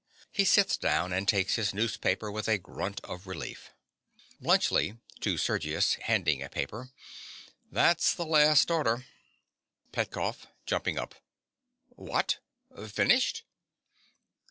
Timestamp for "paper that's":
6.49-8.15